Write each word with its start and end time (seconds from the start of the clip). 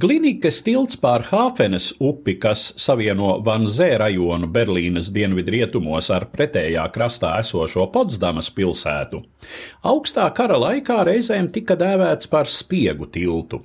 Glinikas 0.00 0.62
tilts 0.64 0.96
pār 0.96 1.24
Hāfenes 1.28 1.90
upi, 2.00 2.36
kas 2.40 2.60
savieno 2.80 3.34
Vanzē 3.44 3.88
rajonu 4.00 4.46
Berlīnes 4.54 5.10
dienvidrietumos 5.12 6.08
ar 6.14 6.24
pretējā 6.32 6.86
krastā 6.94 7.34
esošo 7.42 7.84
Potsdamas 7.92 8.48
pilsētu, 8.56 9.20
augstā 9.90 10.28
kara 10.36 10.56
laikā 10.62 11.02
reizēm 11.10 11.50
tika 11.52 11.76
dēvēts 11.82 12.30
par 12.32 12.48
spiegu 12.48 13.10
tiltu. 13.12 13.60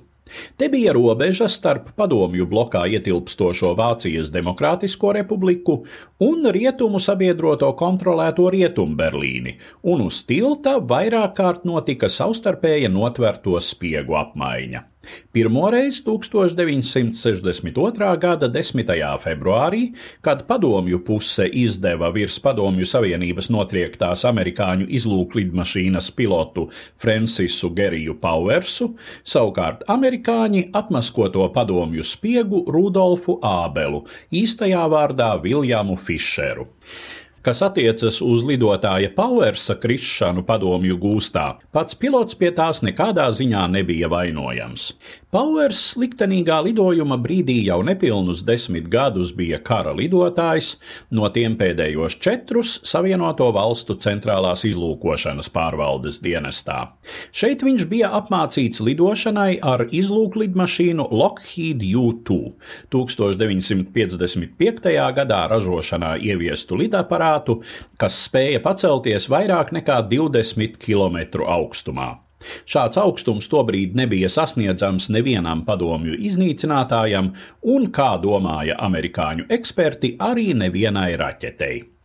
Te 0.58 0.68
bija 0.68 0.92
robeža 0.92 1.46
starp 1.48 1.92
padomju 1.96 2.48
blokā 2.50 2.82
ietilpstošo 2.98 3.70
Vācijas 3.78 4.32
Demokrātisko 4.34 5.12
republiku 5.16 5.78
un 6.26 6.50
rietumu 6.52 7.00
sabiedroto 7.00 7.70
kontrolēto 7.78 8.50
Rietumberlīni, 8.52 9.54
un 9.86 10.04
uz 10.08 10.20
tilta 10.26 10.76
vairāk 10.82 11.38
kārt 11.38 11.64
notika 11.64 12.10
savstarpēja 12.12 12.92
notverto 12.92 13.56
spiegu 13.62 14.18
apmaiņa. 14.18 14.84
Pirmoreiz 15.32 16.02
1962. 16.06 18.18
gada 18.22 18.48
10. 18.48 18.92
februārī, 19.22 19.82
kad 20.24 20.46
padomju 20.46 21.04
puse 21.04 21.48
izdeva 21.48 22.10
virs 22.14 22.38
Padomju 22.42 22.86
Savienības 22.88 23.50
notriektās 23.54 24.24
amerikāņu 24.28 24.86
izlūklidmašīnas 24.98 26.10
pilotu 26.16 26.68
Francisu 27.02 27.70
Geriju 27.76 28.14
Pauersu, 28.22 28.86
savukārt 29.26 29.84
amerikāņi 29.92 30.62
atmaskoto 30.76 31.48
padomju 31.54 32.02
spiegu 32.06 32.64
Rudolfu 32.70 33.38
Ābelu, 33.42 34.04
īstajā 34.32 34.88
vārdā 34.92 35.34
Viljamu 35.42 35.96
Fišeru 36.00 36.66
kas 37.46 37.60
attiecas 37.62 38.18
uz 38.24 38.42
lidotāja 38.48 39.12
Powersa 39.14 39.76
krišanu 39.78 40.42
padomju 40.48 40.96
gūstā. 40.98 41.44
Pats 41.70 41.94
pilots 41.94 42.34
pie 42.34 42.50
tās 42.56 42.82
nekādā 42.82 43.28
ziņā 43.30 43.62
nebija 43.70 44.10
vainojams. 44.10 44.88
Powers 45.36 45.82
liktenīgā 46.00 46.56
lidojuma 46.64 47.18
brīdī 47.20 47.58
jau 47.66 47.82
nepilnus 47.84 48.40
desmit 48.46 48.86
gadus 48.90 49.34
bija 49.36 49.58
kara 49.62 49.92
lidotājs, 49.94 50.78
no 51.14 51.28
tiem 51.30 51.58
pēdējos 51.60 52.16
četrus 52.24 52.80
Savienoto 52.88 53.50
valstu 53.54 53.98
centrālās 54.00 54.64
izlūkošanas 54.66 55.50
pārvaldes 55.52 56.22
dienestā. 56.24 56.78
Šeit 57.36 57.62
viņš 57.66 57.84
bija 57.90 58.10
apmācīts 58.16 58.80
lidošanai 58.80 59.58
ar 59.62 59.84
izlūklidmašīnu 59.86 61.10
Lockheed 61.12 61.84
U-2, 61.84 62.40
1955. 62.94 64.90
gadā 65.20 65.42
ražošanā 65.52 66.16
ieviestu 66.22 66.80
lidaparātu 66.80 67.35
aparātu, 67.36 67.62
kas 67.98 68.26
spēja 68.26 68.60
pacelties 68.62 69.28
vairāk 69.28 69.72
nekā 69.72 70.08
20 70.08 70.78
km 70.78 71.44
augstumā. 71.44 72.20
Šāds 72.64 72.98
augstums 73.00 73.48
tobrīd 73.48 73.96
nebija 73.96 74.28
sasniedzams 74.28 75.08
nevienam 75.10 75.64
padomju 75.64 76.14
iznīcinātājam, 76.14 77.34
un, 77.62 77.90
kā 77.90 78.20
domāja 78.22 78.76
amerikāņu 78.78 79.48
eksperti, 79.50 80.16
arī 80.20 80.54
nevienai 80.54 81.16
raķetei. 81.18 81.96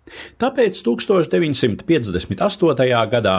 Tāpēc 0.41 0.81
1958. 0.83 2.87
gadā 3.11 3.35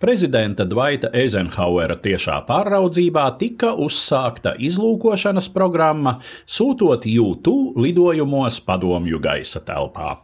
prezidenta 0.00 0.64
Dvaita 0.64 1.10
Eizenhauera 1.12 1.96
tiešā 2.00 2.38
pāraudzībā 2.48 3.26
tika 3.40 3.74
uzsākta 3.74 4.54
izlūkošanas 4.56 5.50
programma, 5.52 6.20
sūtot 6.46 7.04
jūtu 7.10 7.74
lidojumos 7.76 8.60
padomju 8.64 9.20
gaisa 9.20 9.60
telpā. 9.66 10.16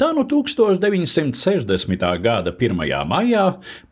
Tā 0.00 0.14
no 0.16 0.22
1960. 0.24 2.04
gada 2.24 2.54
1. 2.56 2.78
maijā 3.04 3.42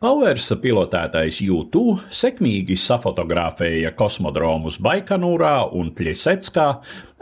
Pauersa 0.01 0.55
pilotētais 0.57 1.37
U2 1.45 1.99
sekmīgi 2.09 2.73
safotografēja 2.81 3.91
kosmodromus 3.93 4.79
Baikonūrā 4.81 5.67
un 5.77 5.91
Pļiseckā 5.93 6.65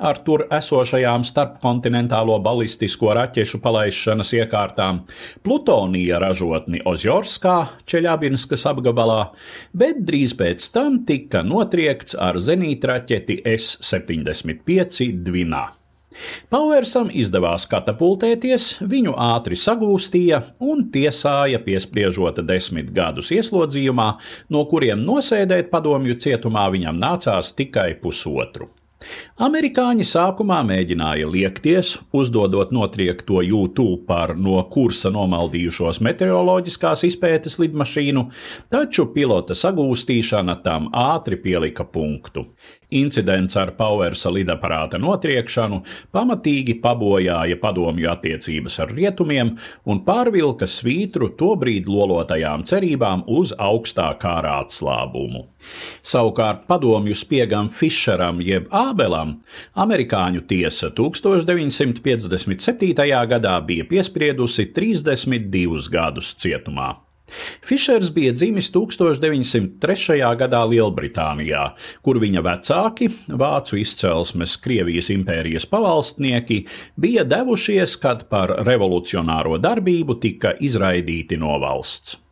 ar 0.07 0.21
tur 0.23 0.45
esošajām 0.55 1.25
starpkontinentālo 1.27 2.37
balistisko 2.45 3.11
raķešu 3.17 3.59
palaišanas 3.59 4.31
iekārtām, 4.37 5.01
plutonija 5.43 6.21
ražotni 6.23 6.79
Ozjorskā, 6.87 7.57
Čeļabinskas 7.91 8.63
apgabalā, 8.71 9.33
bet 9.75 9.99
drīz 10.07 10.37
pēc 10.39 10.69
tam 10.71 11.01
tika 11.09 11.43
notriekts 11.43 12.15
ar 12.15 12.39
zenītraķeti 12.39 13.41
S-75 13.57 15.11
Dvinā. 15.27 15.65
Pauersam 16.53 17.11
izdevās 17.13 17.67
katapultēties, 17.69 18.69
viņu 18.89 19.15
ātri 19.27 19.57
sagūstīja 19.59 20.41
un 20.63 20.87
tiesāja 20.93 21.61
piespriežot 21.65 22.41
desmit 22.47 22.93
gadus 22.95 23.33
ieslodzījumā, 23.35 24.09
no 24.53 24.65
kuriem 24.71 25.03
nosēdēt 25.05 25.71
padomju 25.73 26.17
cietumā 26.23 26.67
viņam 26.73 26.99
nācās 27.01 27.53
tikai 27.57 27.93
pusotru. 28.01 28.71
Amerikāņi 29.37 30.05
sākumā 30.09 30.63
mēģināja 30.65 31.27
liekties, 31.29 31.91
uzdodot 32.17 32.71
notriekto 32.73 33.43
jūtu 33.45 33.85
par 34.07 34.33
no 34.33 34.57
kursa 34.73 35.11
nomaldījušos 35.13 35.99
meteoroloģiskās 36.07 37.05
izpētes 37.05 37.59
lidmašīnu, 37.61 38.25
taču 38.73 39.05
pilota 39.13 39.53
sagūstīšana 39.57 40.57
tam 40.65 40.89
ātri 40.97 41.37
pielika 41.43 41.85
punktu. 41.85 42.47
Incidents 42.97 43.57
ar 43.59 43.73
Powersa 43.75 44.31
lidaparāta 44.31 44.97
notriekšanu 45.03 45.81
pamatīgi 46.15 46.77
pabojāja 46.79 47.57
padomju 47.59 48.07
attiecības 48.13 48.79
ar 48.85 48.93
rietumiem 48.95 49.51
un 49.91 50.01
pārvilka 50.07 50.65
svītru 50.71 51.33
tobrīd 51.37 51.91
lolotajām 51.91 52.63
cerībām 52.65 53.25
uz 53.27 53.51
augstā 53.59 54.07
kārā 54.21 54.61
atslābumu. 54.63 55.43
Savukārt 55.99 56.63
padomju 56.69 57.15
spiegam 57.17 57.67
Fischeram 57.75 58.39
jeb 58.39 58.71
Ābelam 58.87 59.33
amerikāņu 59.79 60.41
tiesa 60.49 60.89
1957. 60.95 62.93
gadā 63.33 63.55
bija 63.67 63.83
piespriedusi 63.89 64.71
32 64.75 65.89
gadus 65.91 66.35
cietumā. 66.39 66.89
Fišers 67.67 68.11
bija 68.15 68.31
dzimis 68.31 68.69
1903. 68.71 70.19
gadā 70.39 70.61
Lielbritānijā, 70.71 71.63
kur 72.01 72.19
viņa 72.23 72.43
vecāki, 72.45 73.09
vācu 73.27 73.79
izcelsmes 73.81 74.55
Krievijas 74.63 75.11
impērijas 75.11 75.67
pavalstnieki, 75.67 76.61
bija 76.95 77.25
devušies, 77.27 77.97
kad 78.03 78.29
par 78.31 78.55
revolucionāro 78.67 79.59
darbību 79.59 80.19
tika 80.23 80.55
izraidīti 80.69 81.39
no 81.41 81.59
valsts. 81.63 82.26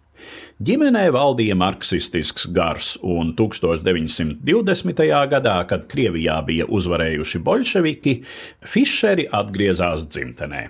Ģimenē 0.66 1.10
valdīja 1.16 1.58
marksistisks 1.60 2.48
gars, 2.56 2.94
un 3.04 3.34
1920. 3.36 5.04
gadā, 5.32 5.58
kad 5.68 5.86
Krievijā 5.92 6.40
bija 6.48 6.70
uzvarējuši 6.72 7.44
bolševiki, 7.44 8.16
Fišeri 8.64 9.28
atgriezās 9.32 10.08
dzimtenē. 10.08 10.66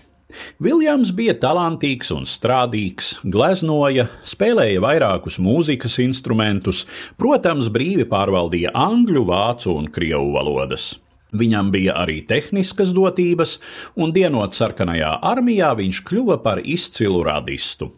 Viljams 0.60 1.12
bija 1.16 1.36
talantīgs 1.40 2.12
un 2.16 2.26
strādīgs, 2.28 3.16
gleznoja, 3.24 4.08
spēlēja 4.26 4.84
vairākus 4.84 5.40
mūzikas 5.40 6.00
instrumentus, 6.04 6.84
protams, 7.20 7.70
brīvi 7.72 8.08
pārvaldīja 8.10 8.74
angļu, 8.76 9.26
vācu 9.30 9.76
un 9.76 9.90
krievu 9.96 10.34
valodas. 10.36 10.94
Viņam 11.36 11.72
bija 11.74 11.98
arī 12.00 12.22
tehniskas 12.28 12.94
dotības, 12.96 13.58
un 14.00 14.14
dienot 14.16 14.56
sarkanajā 14.56 15.18
armijā 15.26 15.74
viņš 15.76 16.02
kļuva 16.08 16.40
par 16.44 16.62
izcilu 16.64 17.24
radistu. 17.28 17.92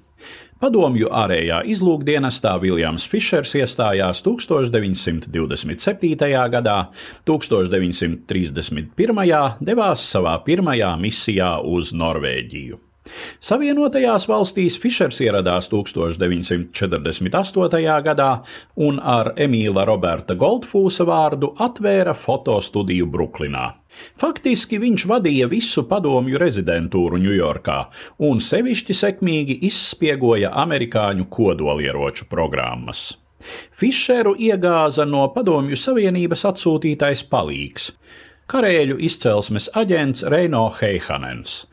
Padomju 0.57 1.11
ārējā 1.13 1.59
izlūkdienestā 1.69 2.55
Viljams 2.63 3.03
Fišers 3.11 3.51
iestājās 3.59 4.23
1927. 4.25 6.31
gadā, 6.55 6.77
1931. 7.29 9.53
devās 9.61 10.07
savā 10.15 10.33
pirmajā 10.47 10.89
misijā 11.03 11.51
uz 11.61 11.93
Norvēģiju. 11.93 12.86
Savienotajās 13.39 14.27
valstīs 14.29 14.79
Fišers 14.81 15.21
ieradās 15.25 15.69
1948. 15.71 18.01
gadā 18.07 18.31
un 18.87 18.99
ar 18.99 19.33
Emīla 19.35 19.85
Roberta 19.87 20.33
Goldfūsa 20.35 21.03
vārdu 21.07 21.47
atvēra 21.67 22.13
fotostudiju 22.17 23.05
Bruklinā. 23.11 23.67
Faktiski 24.19 24.79
viņš 24.81 25.05
vadīja 25.09 25.47
visu 25.51 25.83
padomju 25.89 26.37
rezidentūru 26.41 27.17
Ņujorkā 27.23 27.77
un 28.27 28.35
sevišķi 28.43 28.93
sekmīgi 28.93 29.55
izspiegoja 29.69 30.49
amerikāņu 30.65 31.25
kodolieroču 31.31 32.23
programmas. 32.29 32.99
Fišeru 33.79 34.33
iegāza 34.43 35.05
no 35.07 35.27
Padomju 35.33 35.77
Savienības 35.79 36.43
atsūtītais 36.51 37.23
palīgs- 37.31 37.91
karēļu 38.51 38.99
izcelsmes 39.03 39.67
aģents 39.77 40.23
Reino 40.31 40.67
Heihanens. 40.79 41.65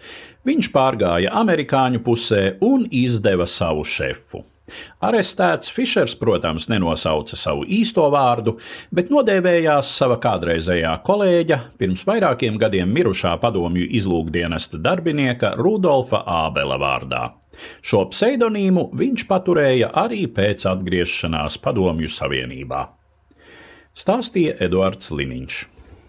Viņš 0.45 0.73
pārgāja 0.75 1.31
amerikāņu 1.41 2.03
pusē 2.05 2.43
un 2.65 2.85
izdeva 2.93 3.47
savu 3.49 3.87
šefu. 3.89 4.43
Arestēts 5.05 5.69
Fišers, 5.73 6.15
protams, 6.17 6.71
nenosauca 6.73 7.37
savu 7.37 7.67
īsto 7.69 8.07
vārdu, 8.13 8.57
bet 8.95 9.11
nodēvējās 9.13 9.91
sava 9.99 10.17
kādreizējā 10.21 10.95
kolēģa, 11.05 11.59
pirms 11.81 12.05
vairākiem 12.09 12.57
gadiem 12.61 12.93
mirušā 12.97 13.35
padomju 13.43 13.85
izlūkdienesta 14.01 14.81
darbinieka 14.81 15.53
Rudolfa 15.61 16.23
Ābela 16.25 16.81
vārdā. 16.81 17.27
Šo 17.85 18.07
pseidonīmu 18.11 18.89
viņš 18.99 19.27
paturēja 19.31 19.93
arī 20.01 20.25
pēc 20.33 20.67
atgriešanās 20.73 21.61
Padomju 21.63 22.11
Savienībā. 22.11 22.83
stāstīja 23.95 24.57
Eduards 24.65 25.13
Liniņš. 25.15 25.74